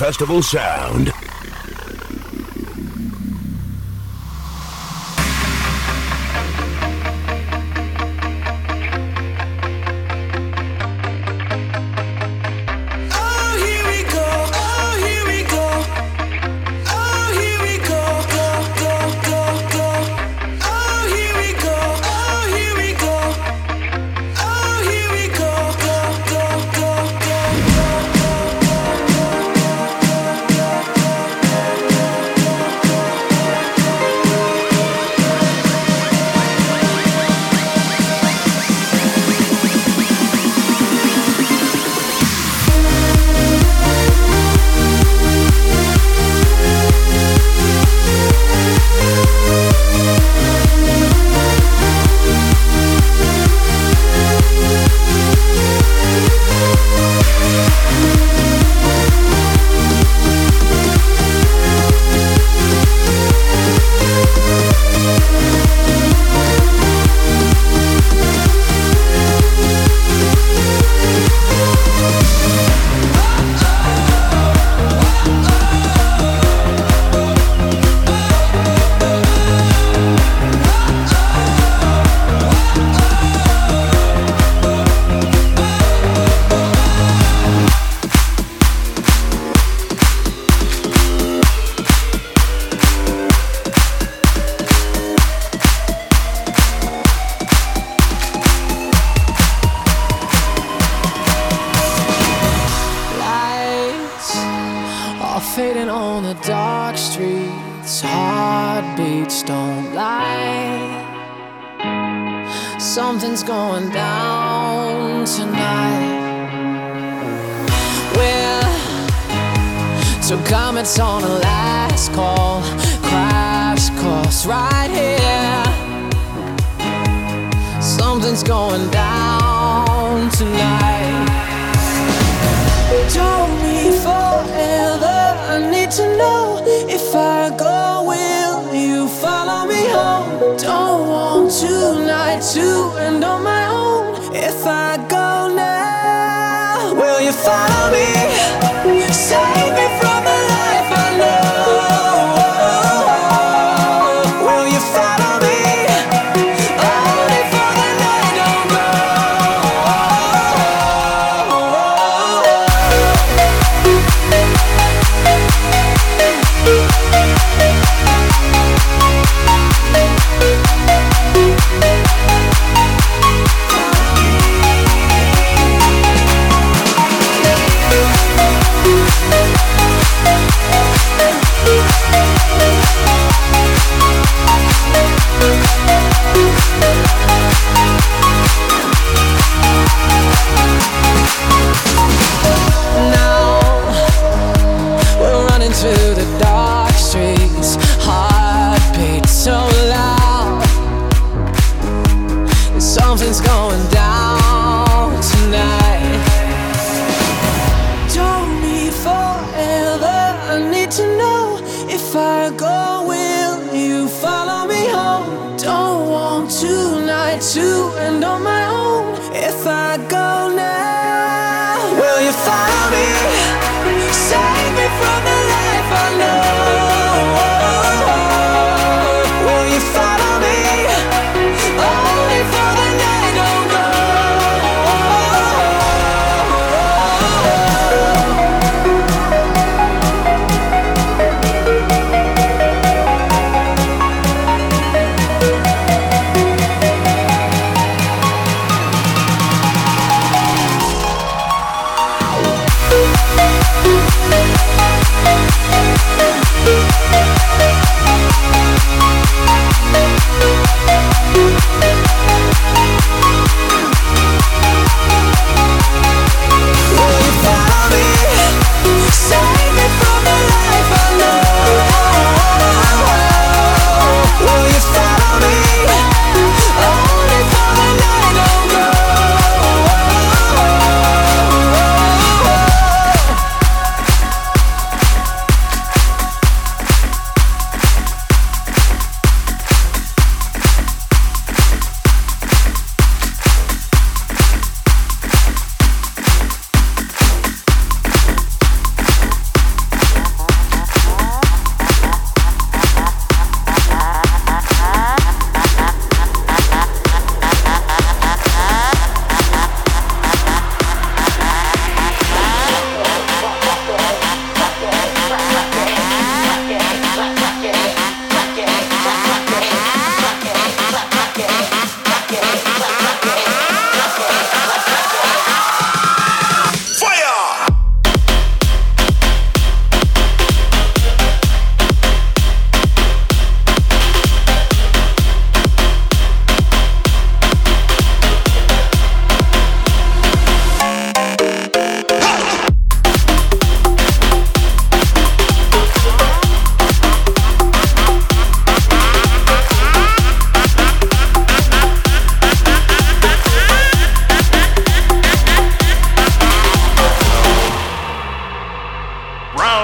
[0.00, 1.19] Festival Sound.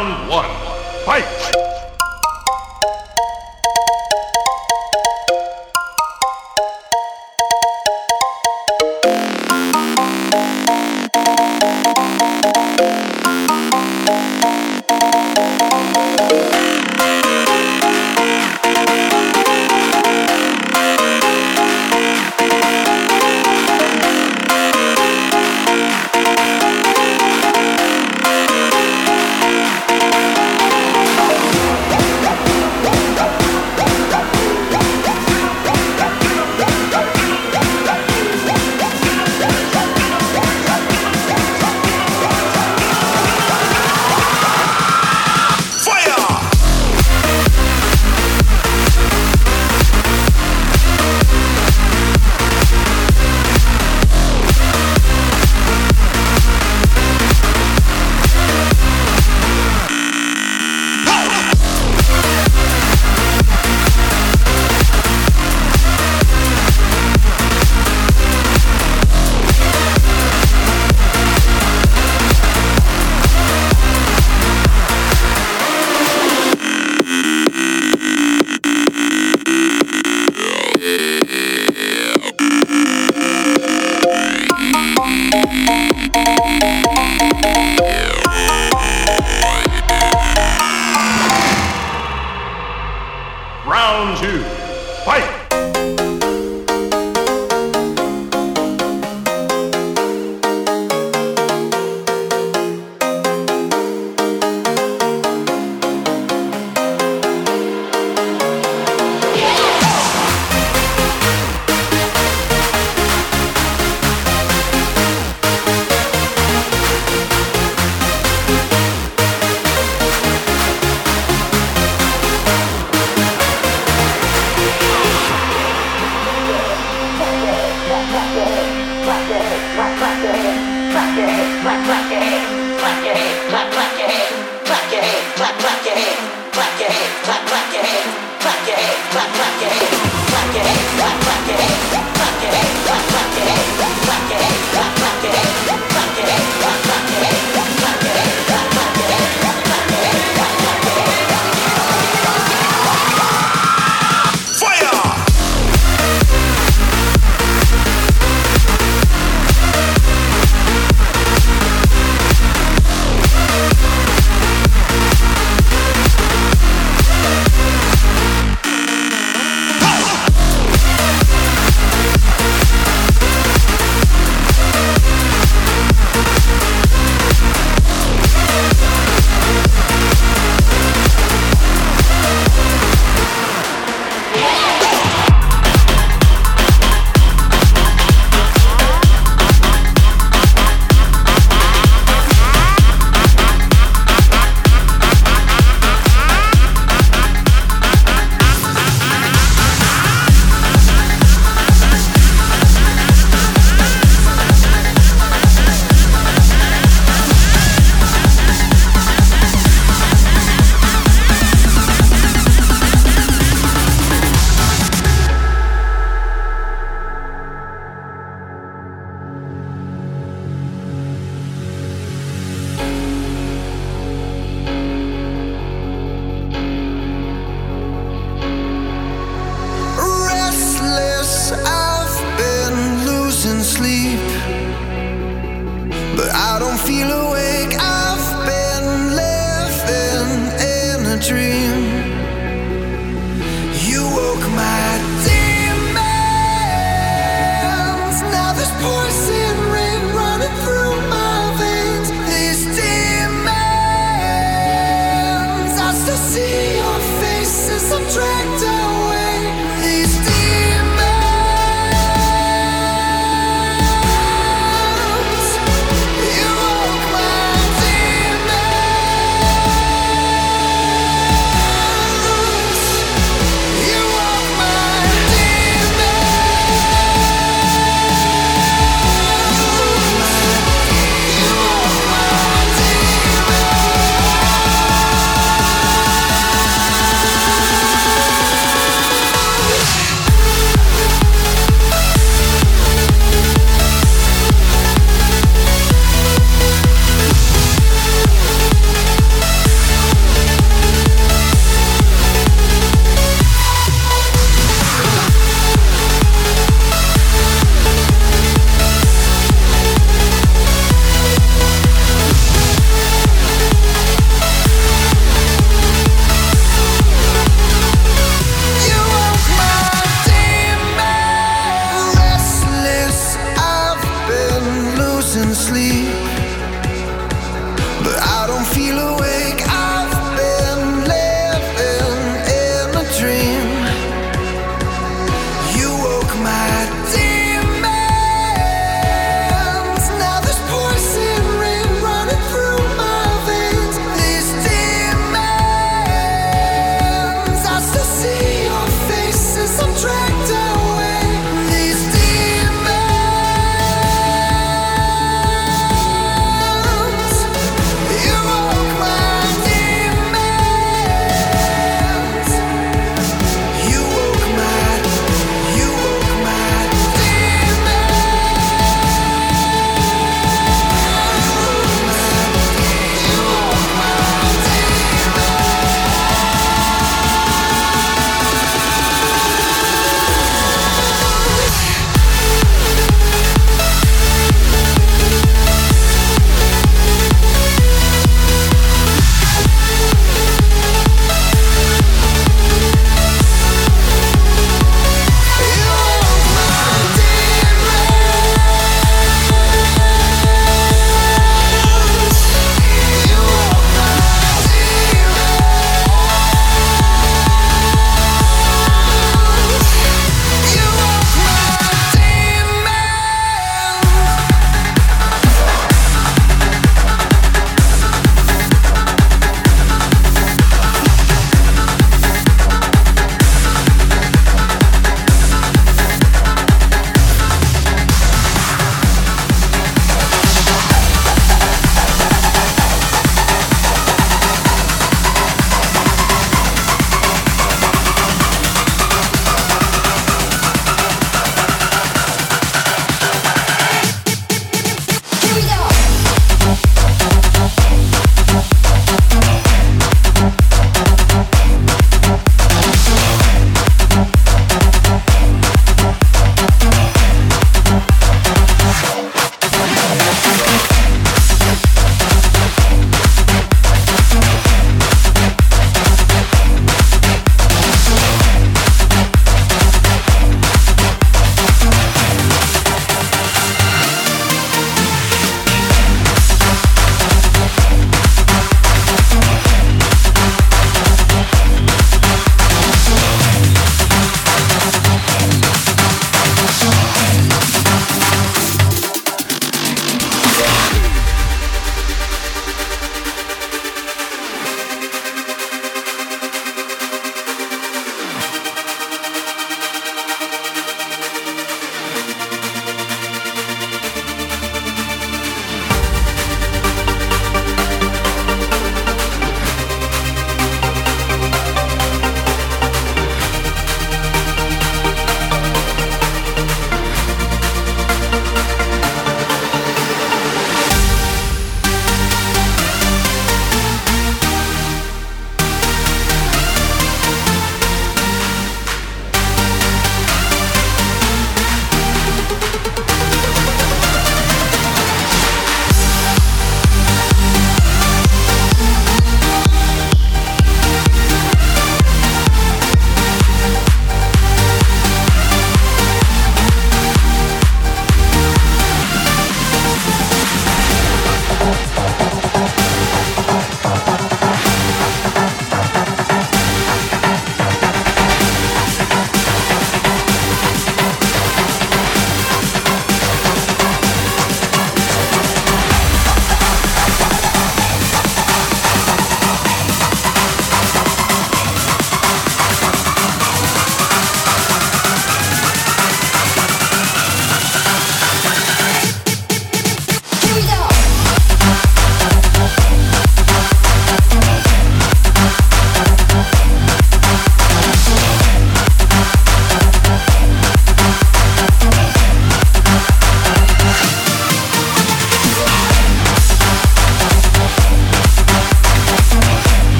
[0.00, 0.48] Round one.
[1.04, 1.69] Fight!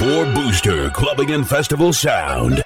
[0.00, 2.64] For Booster Clubbing and Festival Sound.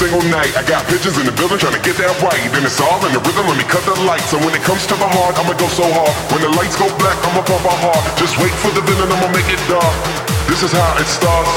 [0.00, 0.56] Single night.
[0.56, 2.40] I got bitches in the building trying to get that right.
[2.56, 4.32] Then it's all in the rhythm, let me cut the lights.
[4.32, 6.16] And when it comes to the heart, I'ma go so hard.
[6.32, 8.00] When the lights go black, I'ma pump my heart.
[8.16, 9.92] Just wait for the villain, I'ma make it dark.
[10.48, 11.52] This is how it starts.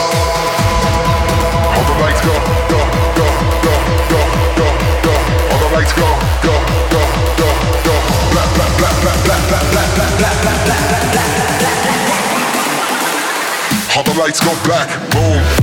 [1.72, 2.36] All the lights go,
[2.68, 2.84] go,
[3.16, 3.28] go,
[3.64, 3.76] go,
[4.12, 4.20] go,
[4.60, 4.68] go,
[5.08, 5.16] go.
[5.56, 6.10] All the lights go,
[6.43, 6.56] go,
[6.91, 6.99] go,
[7.39, 7.47] go,
[7.88, 7.95] go.
[8.36, 11.16] Black, black, black, black, black, black, black, black, black, black, black, black,
[11.64, 11.80] black.
[13.95, 15.62] All the lights go black, boom.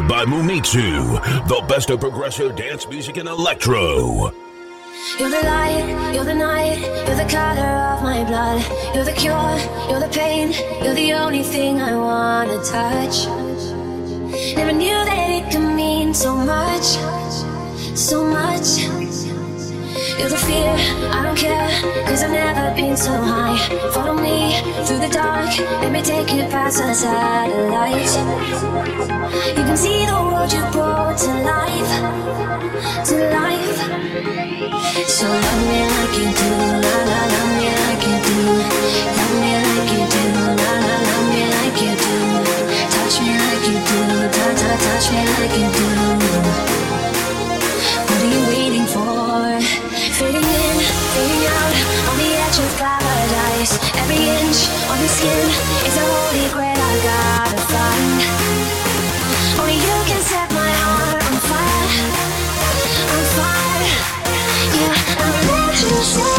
[0.00, 4.32] By Mumitsu, the best of progressive dance music and electro.
[5.18, 8.64] You're the light, you're the night, you're the color of my blood.
[8.94, 9.58] You're the cure,
[9.90, 13.26] you're the pain, you're the only thing I wanna touch.
[14.56, 16.96] Never knew that it could mean so much,
[17.94, 19.01] so much.
[20.18, 20.74] You're the fear,
[21.10, 21.68] I don't care,
[22.06, 23.58] cause I've never been so high.
[23.92, 24.54] Follow me
[24.84, 28.12] through the dark, let me take you past the satellite.
[29.56, 31.92] You can see the world you brought to life,
[33.08, 33.78] to life.
[35.08, 36.50] So love me like you do,
[36.84, 38.38] la la, love me like you do.
[39.18, 42.16] Love me like you do, la la, love me like you do.
[42.94, 43.98] Touch me like you do,
[44.34, 45.88] ta ta, touch me like you do.
[48.06, 49.81] What are you waiting for?
[50.22, 50.78] Fading in,
[51.14, 51.74] fading out,
[52.08, 53.74] on the edge of paradise.
[53.98, 55.46] Every inch of your skin
[55.82, 58.22] is a holy grail I gotta find.
[59.58, 62.06] Only you can set my heart on fire,
[63.14, 63.98] on fire.
[64.78, 66.31] Yeah, I'll let you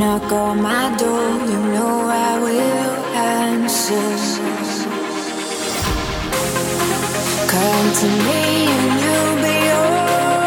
[0.00, 4.08] Knock on my door, you know I will answer.
[7.52, 8.42] Come to me
[8.76, 10.40] and you'll be alright.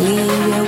[0.00, 0.66] Leave your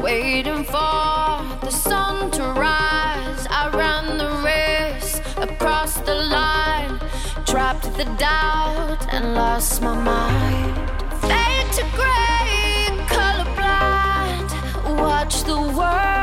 [0.00, 3.46] waiting for the sun to rise.
[3.50, 6.98] I ran the race across the line,
[7.44, 10.74] trapped the doubt and lost my mind.
[11.22, 14.48] Fade to gray, colorblind,
[15.00, 16.21] watch the world.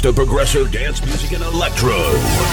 [0.00, 2.49] Best of progressive dance music and electro.